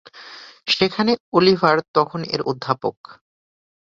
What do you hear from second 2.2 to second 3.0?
এক অধ্যাপক।